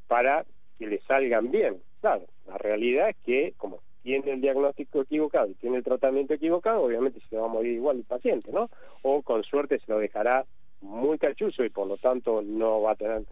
para 0.08 0.44
que 0.78 0.86
le 0.86 1.00
salgan 1.02 1.50
bien. 1.50 1.80
Claro, 2.00 2.24
la 2.46 2.58
realidad 2.58 3.10
es 3.10 3.16
que, 3.24 3.54
como 3.56 3.80
tiene 4.02 4.32
el 4.32 4.40
diagnóstico 4.40 5.02
equivocado 5.02 5.48
y 5.48 5.54
tiene 5.54 5.78
el 5.78 5.84
tratamiento 5.84 6.34
equivocado, 6.34 6.82
obviamente 6.82 7.20
se 7.28 7.36
va 7.36 7.46
a 7.46 7.48
morir 7.48 7.72
igual 7.72 7.98
el 7.98 8.04
paciente, 8.04 8.50
¿no? 8.52 8.70
O 9.02 9.22
con 9.22 9.42
suerte 9.44 9.78
se 9.78 9.92
lo 9.92 9.98
dejará 9.98 10.44
muy 10.80 11.18
cachuzo 11.18 11.64
y 11.64 11.70
por 11.70 11.86
lo 11.86 11.96
tanto 11.96 12.42
no 12.42 12.82
va 12.82 12.92
a 12.92 12.96
tener 12.96 13.22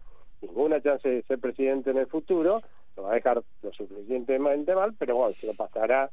ninguna 0.42 0.80
chance 0.80 1.08
de 1.08 1.22
ser 1.22 1.38
presidente 1.38 1.90
en 1.90 1.98
el 1.98 2.06
futuro, 2.06 2.62
lo 2.96 3.04
va 3.04 3.12
a 3.12 3.14
dejar 3.14 3.42
lo 3.62 3.72
suficientemente 3.72 4.74
mal, 4.74 4.94
pero 4.98 5.16
bueno, 5.16 5.34
se 5.34 5.46
lo 5.46 5.54
pasará 5.54 6.10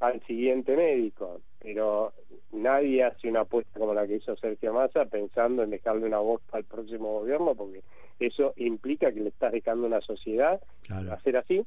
al 0.00 0.20
siguiente 0.26 0.76
médico, 0.76 1.40
pero 1.58 2.12
nadie 2.52 3.02
hace 3.02 3.28
una 3.28 3.40
apuesta 3.40 3.80
como 3.80 3.94
la 3.94 4.06
que 4.06 4.16
hizo 4.16 4.36
Sergio 4.36 4.72
Massa 4.72 5.06
pensando 5.06 5.62
en 5.62 5.70
dejarle 5.70 6.06
una 6.06 6.18
voz 6.18 6.40
al 6.52 6.64
próximo 6.64 7.20
gobierno, 7.20 7.54
porque 7.54 7.82
eso 8.20 8.52
implica 8.56 9.12
que 9.12 9.20
le 9.20 9.30
estás 9.30 9.52
dejando 9.52 9.86
una 9.86 10.00
sociedad, 10.00 10.60
va 10.90 11.14
a 11.14 11.20
ser 11.20 11.36
así, 11.36 11.64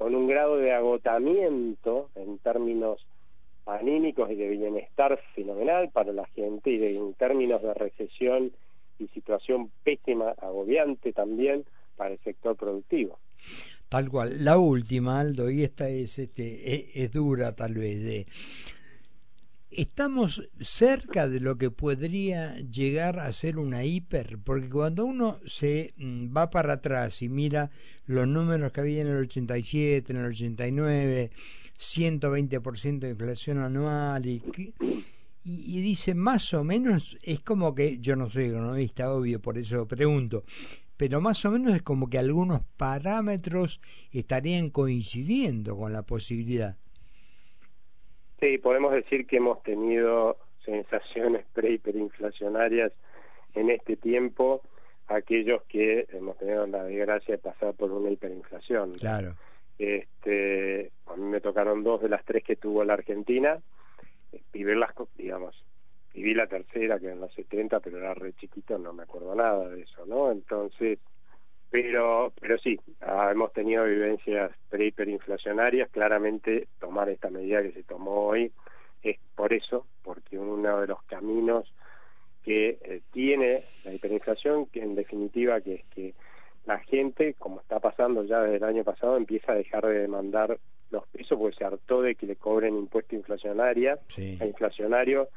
con 0.00 0.14
un 0.14 0.26
grado 0.26 0.56
de 0.56 0.72
agotamiento 0.72 2.08
en 2.14 2.38
términos 2.38 3.06
anímicos 3.66 4.30
y 4.30 4.34
de 4.34 4.48
bienestar 4.48 5.20
fenomenal 5.34 5.90
para 5.90 6.10
la 6.14 6.24
gente 6.28 6.70
y 6.70 6.96
en 6.96 7.12
términos 7.12 7.60
de 7.60 7.74
recesión 7.74 8.50
y 8.98 9.08
situación 9.08 9.70
pésima, 9.84 10.30
agobiante 10.40 11.12
también 11.12 11.66
para 11.98 12.14
el 12.14 12.18
sector 12.20 12.56
productivo. 12.56 13.18
Tal 13.90 14.08
cual. 14.08 14.42
La 14.42 14.56
última, 14.56 15.20
Aldo, 15.20 15.50
y 15.50 15.64
esta 15.64 15.90
es, 15.90 16.18
este, 16.18 16.74
e, 16.74 16.90
es, 16.94 17.12
dura 17.12 17.54
tal 17.54 17.74
vez, 17.74 18.02
de 18.02 18.26
estamos 19.70 20.48
cerca 20.60 21.28
de 21.28 21.40
lo 21.40 21.56
que 21.56 21.70
podría 21.70 22.56
llegar 22.60 23.20
a 23.20 23.32
ser 23.32 23.58
una 23.58 23.84
hiper, 23.84 24.38
porque 24.38 24.68
cuando 24.68 25.04
uno 25.04 25.38
se 25.46 25.94
mm, 25.96 26.36
va 26.36 26.50
para 26.50 26.74
atrás 26.74 27.22
y 27.22 27.28
mira 27.28 27.70
los 28.06 28.26
números 28.26 28.72
que 28.72 28.80
había 28.80 29.02
en 29.02 29.08
el 29.08 29.22
87, 29.22 30.12
en 30.12 30.18
el 30.18 30.26
89, 30.26 31.30
120% 31.78 32.98
de 32.98 33.10
inflación 33.10 33.58
anual 33.58 34.26
y, 34.26 34.42
y, 35.44 35.78
y, 35.78 35.80
dice 35.80 36.14
más 36.14 36.52
o 36.52 36.64
menos, 36.64 37.16
es 37.22 37.40
como 37.40 37.74
que, 37.74 37.98
yo 38.00 38.16
no 38.16 38.28
soy 38.28 38.46
economista, 38.46 39.12
obvio, 39.12 39.40
por 39.40 39.56
eso 39.56 39.86
pregunto, 39.86 40.44
pero 40.96 41.20
más 41.22 41.42
o 41.46 41.50
menos 41.50 41.74
es 41.74 41.82
como 41.82 42.10
que 42.10 42.18
algunos 42.18 42.60
parámetros 42.76 43.80
estarían 44.10 44.68
coincidiendo 44.68 45.76
con 45.76 45.94
la 45.94 46.02
posibilidad. 46.02 46.76
Sí, 48.40 48.58
podemos 48.58 48.92
decir 48.92 49.26
que 49.26 49.36
hemos 49.36 49.62
tenido 49.62 50.38
sensaciones 50.64 51.44
pre-hiperinflacionarias 51.52 52.92
en 53.54 53.70
este 53.70 53.96
tiempo, 53.96 54.62
aquellos 55.08 55.62
que 55.64 56.06
hemos 56.12 56.38
tenido 56.38 56.66
la 56.66 56.84
desgracia 56.84 57.36
de 57.36 57.42
pasar 57.42 57.74
por 57.74 57.90
una 57.90 58.10
hiperinflación. 58.10 58.94
Claro. 58.94 59.34
Este, 59.78 60.90
a 61.06 61.16
mí 61.16 61.24
me 61.24 61.40
tocaron 61.40 61.82
dos 61.82 62.02
de 62.02 62.08
las 62.08 62.24
tres 62.24 62.44
que 62.44 62.56
tuvo 62.56 62.84
la 62.84 62.94
Argentina, 62.94 63.58
y 64.52 64.64
verlas, 64.64 64.92
digamos, 65.16 65.64
viví 66.14 66.34
la 66.34 66.46
tercera 66.46 66.98
que 66.98 67.10
en 67.10 67.20
los 67.20 67.32
70 67.34 67.80
pero 67.80 67.98
era 67.98 68.14
re 68.14 68.32
chiquito 68.34 68.78
no 68.78 68.92
me 68.92 69.04
acuerdo 69.04 69.34
nada 69.34 69.68
de 69.68 69.82
eso 69.82 70.04
no 70.06 70.30
entonces 70.32 70.98
pero 71.70 72.32
pero 72.40 72.58
sí 72.58 72.78
ah, 73.00 73.28
hemos 73.30 73.52
tenido 73.52 73.84
vivencias 73.84 74.50
pre 74.68 74.86
hiperinflacionarias 74.86 75.88
claramente 75.90 76.68
tomar 76.80 77.08
esta 77.08 77.30
medida 77.30 77.62
que 77.62 77.72
se 77.72 77.84
tomó 77.84 78.26
hoy 78.26 78.52
es 79.02 79.18
por 79.34 79.52
eso 79.52 79.86
porque 80.02 80.38
uno 80.38 80.80
de 80.80 80.88
los 80.88 81.02
caminos 81.04 81.72
que 82.42 82.78
eh, 82.82 83.00
tiene 83.12 83.64
la 83.84 83.94
hiperinflación 83.94 84.66
que 84.66 84.82
en 84.82 84.94
definitiva 84.94 85.60
que 85.60 85.74
es 85.74 85.84
que 85.86 86.14
la 86.66 86.78
gente 86.80 87.34
como 87.34 87.60
está 87.60 87.78
pasando 87.78 88.24
ya 88.24 88.40
desde 88.40 88.56
el 88.56 88.64
año 88.64 88.84
pasado 88.84 89.16
empieza 89.16 89.52
a 89.52 89.56
dejar 89.56 89.86
de 89.86 90.00
demandar 90.00 90.58
los 90.90 91.06
pesos 91.08 91.38
porque 91.38 91.56
se 91.56 91.64
hartó 91.64 92.02
de 92.02 92.16
que 92.16 92.26
le 92.26 92.36
cobren 92.36 92.76
impuesto 92.76 93.14
inflacionaria 93.14 93.98
inflacionario 94.18 95.28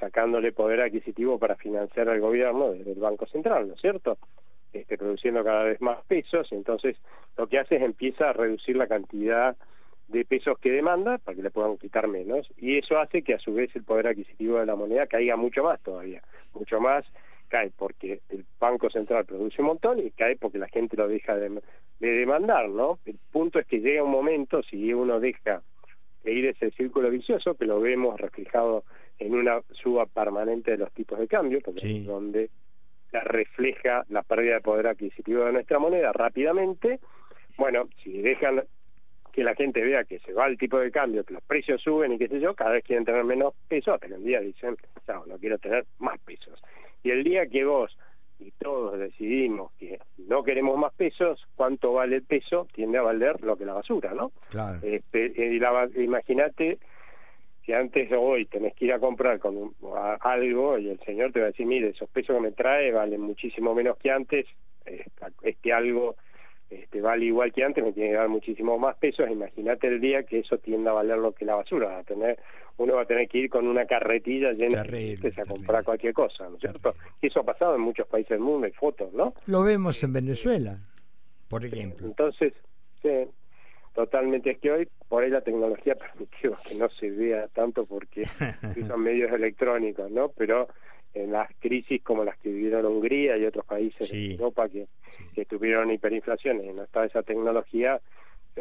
sacándole 0.00 0.52
poder 0.52 0.80
adquisitivo 0.80 1.38
para 1.38 1.54
financiar 1.54 2.08
al 2.08 2.20
gobierno 2.20 2.72
desde 2.72 2.92
el 2.92 2.98
Banco 2.98 3.26
Central, 3.26 3.68
¿no 3.68 3.74
es 3.74 3.80
cierto? 3.80 4.18
Este, 4.72 4.96
produciendo 4.96 5.44
cada 5.44 5.64
vez 5.64 5.80
más 5.82 6.02
pesos, 6.06 6.50
entonces 6.50 6.96
lo 7.36 7.46
que 7.46 7.58
hace 7.58 7.76
es 7.76 7.82
empieza 7.82 8.30
a 8.30 8.32
reducir 8.32 8.74
la 8.74 8.86
cantidad 8.86 9.54
de 10.08 10.24
pesos 10.24 10.58
que 10.58 10.70
demanda 10.70 11.18
para 11.18 11.36
que 11.36 11.42
le 11.42 11.50
puedan 11.50 11.76
quitar 11.76 12.08
menos, 12.08 12.48
y 12.56 12.78
eso 12.78 12.98
hace 12.98 13.22
que 13.22 13.34
a 13.34 13.38
su 13.38 13.52
vez 13.52 13.74
el 13.76 13.84
poder 13.84 14.06
adquisitivo 14.06 14.58
de 14.58 14.66
la 14.66 14.74
moneda 14.74 15.06
caiga 15.06 15.36
mucho 15.36 15.62
más 15.62 15.78
todavía, 15.82 16.22
mucho 16.54 16.80
más 16.80 17.04
cae 17.48 17.70
porque 17.76 18.22
el 18.30 18.46
Banco 18.58 18.88
Central 18.88 19.26
produce 19.26 19.60
un 19.60 19.68
montón 19.68 19.98
y 19.98 20.10
cae 20.10 20.36
porque 20.36 20.56
la 20.56 20.68
gente 20.68 20.96
lo 20.96 21.06
deja 21.06 21.36
de, 21.36 21.50
de 22.00 22.08
demandar, 22.08 22.70
¿no? 22.70 22.98
El 23.04 23.18
punto 23.30 23.58
es 23.58 23.66
que 23.66 23.80
llega 23.80 24.02
un 24.02 24.10
momento, 24.10 24.62
si 24.62 24.94
uno 24.94 25.20
deja 25.20 25.60
de 26.24 26.32
ir 26.32 26.46
ese 26.46 26.70
círculo 26.70 27.10
vicioso, 27.10 27.54
que 27.54 27.66
lo 27.66 27.78
vemos 27.78 28.18
reflejado 28.18 28.84
en 29.18 29.34
una 29.34 29.60
suba 29.72 30.06
permanente 30.06 30.70
de 30.70 30.78
los 30.78 30.90
tipos 30.92 31.18
de 31.18 31.28
cambio, 31.28 31.60
porque 31.62 31.98
es 31.98 32.06
donde 32.06 32.48
se 33.12 33.20
refleja 33.20 34.04
la 34.08 34.22
pérdida 34.22 34.54
de 34.54 34.60
poder 34.62 34.88
adquisitivo 34.88 35.44
de 35.44 35.52
nuestra 35.52 35.78
moneda 35.78 36.12
rápidamente. 36.12 36.98
Bueno, 37.58 37.88
si 38.02 38.22
dejan 38.22 38.64
que 39.32 39.44
la 39.44 39.54
gente 39.54 39.82
vea 39.82 40.04
que 40.04 40.18
se 40.20 40.32
va 40.32 40.46
el 40.46 40.58
tipo 40.58 40.78
de 40.78 40.90
cambio, 40.90 41.22
que 41.22 41.34
los 41.34 41.42
precios 41.44 41.80
suben 41.80 42.12
y 42.12 42.18
qué 42.18 42.28
sé 42.28 42.40
yo, 42.40 42.54
cada 42.54 42.72
vez 42.72 42.84
quieren 42.84 43.04
tener 43.04 43.22
menos 43.24 43.54
pesos, 43.68 43.94
hasta 43.94 44.08
que 44.08 44.14
un 44.14 44.24
día 44.24 44.40
dicen, 44.40 44.76
no, 45.06 45.26
no 45.26 45.38
quiero 45.38 45.58
tener 45.58 45.84
más 45.98 46.18
pesos. 46.20 46.60
Y 47.02 47.10
el 47.10 47.22
día 47.22 47.46
que 47.46 47.64
vos 47.64 47.96
y 48.38 48.50
todos 48.52 48.98
decidimos 48.98 49.72
que 49.78 50.00
no 50.18 50.42
queremos 50.42 50.76
más 50.78 50.92
pesos, 50.94 51.46
¿cuánto 51.54 51.92
vale 51.92 52.16
el 52.16 52.22
peso? 52.22 52.66
Tiende 52.72 52.98
a 52.98 53.02
valer 53.02 53.40
lo 53.42 53.56
que 53.56 53.64
la 53.64 53.74
basura, 53.74 54.14
¿no? 54.14 54.32
Claro. 54.50 54.80
Este, 54.82 55.32
imagínate 55.96 56.78
si 57.64 57.72
antes 57.72 58.10
o 58.12 58.20
hoy 58.20 58.46
tenés 58.46 58.74
que 58.74 58.86
ir 58.86 58.92
a 58.92 58.98
comprar 58.98 59.38
con 59.38 59.74
algo 60.20 60.78
y 60.78 60.88
el 60.88 60.98
señor 61.00 61.32
te 61.32 61.40
va 61.40 61.46
a 61.46 61.50
decir, 61.50 61.66
mire, 61.66 61.90
esos 61.90 62.08
pesos 62.10 62.36
que 62.36 62.42
me 62.42 62.52
trae 62.52 62.90
valen 62.92 63.20
muchísimo 63.20 63.74
menos 63.74 63.96
que 63.98 64.10
antes, 64.10 64.46
este 65.42 65.72
algo 65.72 66.16
este, 66.72 67.02
vale 67.02 67.26
igual 67.26 67.52
que 67.52 67.62
antes, 67.62 67.84
me 67.84 67.92
tiene 67.92 68.10
que 68.10 68.16
dar 68.16 68.30
muchísimo 68.30 68.78
más 68.78 68.96
pesos, 68.96 69.30
imagínate 69.30 69.88
el 69.88 70.00
día 70.00 70.22
que 70.22 70.38
eso 70.38 70.56
tienda 70.56 70.90
a 70.90 70.94
valer 70.94 71.18
lo 71.18 71.32
que 71.32 71.44
la 71.44 71.56
basura, 71.56 71.98
a 71.98 72.02
tener, 72.02 72.38
uno 72.78 72.94
va 72.94 73.02
a 73.02 73.06
tener 73.06 73.28
que 73.28 73.38
ir 73.38 73.50
con 73.50 73.66
una 73.66 73.84
carretilla 73.84 74.52
llena 74.52 74.82
de 74.82 75.18
pesos 75.20 75.38
a 75.38 75.44
comprar 75.44 75.84
cualquier 75.84 76.14
cosa, 76.14 76.48
¿no 76.48 76.54
es 76.54 76.60
cierto? 76.60 76.94
Y 77.20 77.26
eso 77.26 77.40
ha 77.40 77.44
pasado 77.44 77.74
en 77.74 77.82
muchos 77.82 78.06
países 78.06 78.30
del 78.30 78.40
mundo, 78.40 78.66
hay 78.66 78.72
fotos, 78.72 79.12
¿no? 79.12 79.34
Lo 79.46 79.62
vemos 79.62 80.02
en 80.02 80.14
Venezuela, 80.14 80.78
por 81.48 81.62
ejemplo. 81.62 82.06
Entonces, 82.06 82.54
sí, 83.02 83.28
totalmente. 83.94 84.50
Es 84.50 84.58
que 84.58 84.70
hoy 84.70 84.88
por 85.08 85.22
ahí 85.22 85.30
la 85.30 85.40
tecnología 85.40 85.94
permitió 85.96 86.56
que 86.66 86.74
no 86.74 86.88
se 86.88 87.10
vea 87.10 87.48
tanto 87.48 87.84
porque 87.84 88.24
son 88.86 89.00
medios 89.02 89.32
electrónicos, 89.32 90.10
¿no? 90.10 90.28
Pero 90.30 90.68
en 91.14 91.32
las 91.32 91.50
crisis 91.60 92.02
como 92.02 92.24
las 92.24 92.38
que 92.38 92.50
vivieron 92.50 92.86
Hungría 92.86 93.36
y 93.36 93.44
otros 93.44 93.66
países 93.66 94.10
de 94.10 94.32
Europa 94.32 94.68
que, 94.68 94.86
que 95.34 95.44
tuvieron 95.44 95.90
hiperinflación 95.90 96.64
y 96.64 96.72
no 96.72 96.84
estaba 96.84 97.06
esa 97.06 97.22
tecnología, 97.22 98.00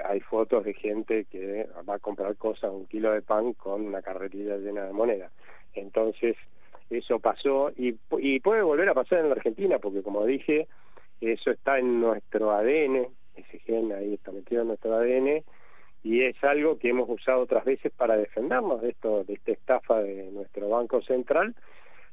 hay 0.06 0.20
fotos 0.22 0.64
de 0.66 0.74
gente 0.74 1.26
que 1.26 1.68
va 1.88 1.96
a 1.96 2.00
comprar 2.00 2.36
cosas, 2.38 2.72
un 2.72 2.86
kilo 2.86 3.12
de 3.12 3.22
pan 3.22 3.54
con 3.54 3.86
una 3.86 4.02
carretilla 4.02 4.58
llena 4.58 4.86
de 4.86 4.94
moneda. 4.94 5.32
Entonces, 5.74 6.36
eso 6.90 7.20
pasó 7.20 7.72
y, 7.76 7.96
y 8.20 8.40
puede 8.40 8.62
volver 8.62 8.90
a 8.90 8.94
pasar 8.94 9.20
en 9.20 9.30
la 9.30 9.36
Argentina, 9.36 9.80
porque 9.80 10.02
como 10.02 10.26
dije, 10.26 10.68
eso 11.20 11.52
está 11.52 11.80
en 11.80 12.02
nuestro 12.02 12.52
ADN, 12.52 13.08
ese 13.41 13.60
gen 13.60 13.91
ahí 13.91 14.13
está 14.13 14.31
metido 14.31 14.62
en 14.62 14.69
nuestro 14.69 14.95
ADN, 14.95 15.43
y 16.03 16.24
es 16.24 16.43
algo 16.43 16.79
que 16.79 16.89
hemos 16.89 17.07
usado 17.10 17.41
otras 17.41 17.63
veces 17.63 17.91
para 17.91 18.17
defendernos 18.17 18.81
de 18.81 18.89
esto, 18.89 19.24
de 19.24 19.33
esta 19.33 19.51
estafa 19.51 20.01
de 20.01 20.31
nuestro 20.31 20.69
Banco 20.69 21.01
Central, 21.01 21.55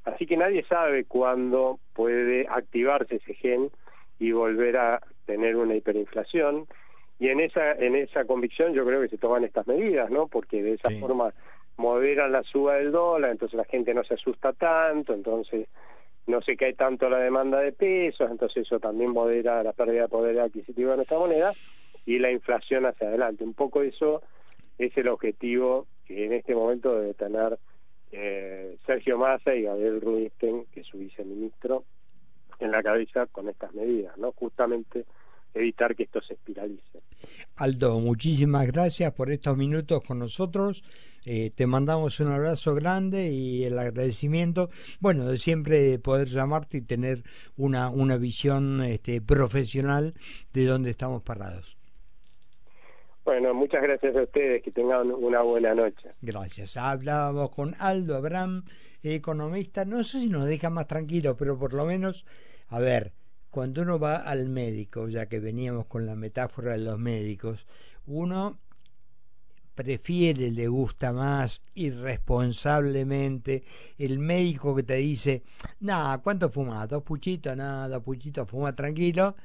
así 0.04 0.26
que 0.26 0.37
nadie 0.37 0.64
sabe 0.64 1.04
cuándo 1.04 1.78
puede 1.94 2.47
activarse 2.49 3.16
ese 3.16 3.35
gen 3.35 3.70
y 4.18 4.32
volver 4.32 4.76
a 4.76 5.00
tener 5.26 5.56
una 5.56 5.75
hiperinflación, 5.75 6.66
y 7.18 7.28
en 7.28 7.40
esa, 7.40 7.73
en 7.73 7.97
esa 7.97 8.25
convicción 8.25 8.75
yo 8.75 8.85
creo 8.85 9.00
que 9.00 9.08
se 9.08 9.18
toman 9.18 9.44
estas 9.44 9.66
medidas, 9.66 10.11
¿no? 10.11 10.28
Porque 10.28 10.62
de 10.62 10.75
esa 10.75 10.90
forma 11.00 11.35
moderan 11.76 12.32
la 12.32 12.42
suba 12.42 12.76
del 12.76 12.92
dólar, 12.92 13.30
entonces 13.30 13.56
la 13.56 13.64
gente 13.64 13.92
no 13.94 14.04
se 14.04 14.14
asusta 14.14 14.52
tanto, 14.52 15.14
entonces 15.14 15.68
no 16.28 16.42
se 16.42 16.56
cae 16.56 16.75
tanto 16.75 17.08
la 17.08 17.18
demanda 17.18 17.58
de 17.58 17.73
pesos, 17.73 18.30
entonces 18.30 18.66
eso 18.66 18.78
también 18.78 19.11
modera 19.11 19.62
la 19.62 19.73
pérdida 19.73 20.02
de 20.02 20.08
poder 20.08 20.38
adquisitivo 20.38 20.90
de 20.90 20.97
nuestra 20.97 21.18
moneda 21.18 21.52
y 22.04 22.18
la 22.18 22.30
inflación 22.30 22.87
hacia 22.87 23.08
adelante. 23.08 23.44
Un 23.44 23.54
poco 23.54 23.82
eso 23.82 24.23
es 24.78 24.97
el 24.97 25.08
objetivo 25.08 25.87
que 26.06 26.26
en 26.26 26.35
este 26.35 26.54
momento 26.54 26.94
debe 26.94 27.14
tener 27.14 27.58
eh, 28.12 28.76
Sergio 28.87 29.18
Massa 29.18 29.54
y 29.54 29.62
Gabriel 29.62 30.00
Rubinstein, 30.00 30.66
que 30.73 30.80
es 30.80 30.87
su 30.87 30.99
viceministro, 30.99 31.85
en 32.61 32.73
la 32.73 32.82
cabeza 32.82 33.26
con 33.26 33.49
estas 33.49 33.73
medidas, 33.73 34.16
¿no? 34.18 34.32
Justamente 34.32 35.06
evitar 35.55 35.95
que 35.95 36.05
esto 36.05 36.21
se 36.23 36.35
espiralice. 36.35 37.00
Aldo, 37.57 37.99
muchísimas 38.00 38.67
gracias 38.67 39.12
por 39.12 39.31
estos 39.31 39.57
minutos 39.57 40.02
con 40.05 40.19
nosotros. 40.21 40.85
Eh, 41.26 41.50
te 41.55 41.67
mandamos 41.67 42.21
un 42.21 42.28
abrazo 42.28 42.75
grande 42.75 43.31
y 43.31 43.64
el 43.64 43.78
agradecimiento, 43.78 44.71
bueno, 45.00 45.26
de 45.26 45.37
siempre 45.37 45.99
poder 45.99 46.28
llamarte 46.28 46.78
y 46.78 46.81
tener 46.83 47.23
una, 47.57 47.90
una 47.90 48.17
visión 48.17 48.83
este, 48.83 49.21
profesional 49.21 50.14
de 50.52 50.64
dónde 50.64 50.90
estamos 50.90 51.23
parados. 51.23 51.76
Bueno, 53.25 53.52
muchas 53.52 53.83
gracias 53.83 54.17
a 54.17 54.23
ustedes, 54.23 54.62
que 54.62 54.71
tengan 54.71 55.12
una 55.12 55.43
buena 55.43 55.75
noche. 55.75 56.09
Gracias. 56.23 56.78
Hablábamos 56.78 57.50
con 57.50 57.75
Aldo 57.78 58.17
Abraham, 58.17 58.64
economista, 59.02 59.85
no 59.85 60.02
sé 60.05 60.21
si 60.21 60.31
nos 60.31 60.47
deja 60.47 60.71
más 60.71 60.87
tranquilos, 60.87 61.37
pero 61.38 61.59
por 61.59 61.75
lo 61.75 61.85
menos, 61.85 62.25
a 62.69 62.78
ver, 62.78 63.12
cuando 63.50 63.83
uno 63.83 63.99
va 63.99 64.17
al 64.17 64.49
médico, 64.49 65.09
ya 65.09 65.26
que 65.26 65.40
veníamos 65.40 65.87
con 65.87 66.07
la 66.07 66.14
metáfora 66.14 66.73
de 66.73 66.78
los 66.78 66.99
médicos, 66.99 67.67
uno 68.07 68.59
prefiere, 69.75 70.50
le 70.50 70.67
gusta 70.67 71.12
más 71.12 71.61
irresponsablemente 71.75 73.62
el 73.97 74.19
médico 74.19 74.75
que 74.75 74.83
te 74.83 74.97
dice, 74.97 75.45
nada, 75.78 76.19
¿cuánto 76.19 76.50
fumas? 76.50 76.88
¿Dos 76.88 77.05
puchitos? 77.05 77.57
Nada, 77.57 77.88
dos 77.88 78.02
puchitos, 78.02 78.50
fuma 78.50 78.75
tranquilo. 78.75 79.37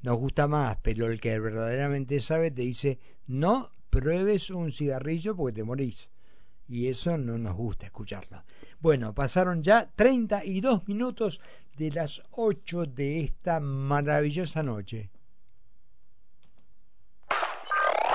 Nos 0.00 0.16
gusta 0.16 0.48
más, 0.48 0.78
pero 0.80 1.06
el 1.06 1.20
que 1.20 1.38
verdaderamente 1.38 2.20
sabe 2.20 2.50
te 2.50 2.62
dice, 2.62 2.98
no 3.26 3.70
pruebes 3.90 4.48
un 4.48 4.72
cigarrillo 4.72 5.36
porque 5.36 5.56
te 5.56 5.64
morís. 5.64 6.08
Y 6.66 6.88
eso 6.88 7.18
no 7.18 7.36
nos 7.36 7.54
gusta 7.54 7.84
escucharlo. 7.84 8.42
Bueno, 8.80 9.14
pasaron 9.14 9.62
ya 9.62 9.90
32 9.94 10.88
minutos 10.88 11.42
de 11.76 11.90
las 11.90 12.22
8 12.32 12.86
de 12.86 13.20
esta 13.20 13.60
maravillosa 13.60 14.62
noche. 14.62 15.10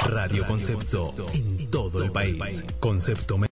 Radio 0.01 0.47
Concepto 0.47 1.13
en 1.33 1.69
todo 1.69 2.03
el 2.03 2.11
país. 2.11 2.63
Concepto 2.79 3.37